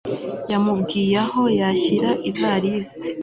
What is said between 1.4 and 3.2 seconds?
yashyira ivalisi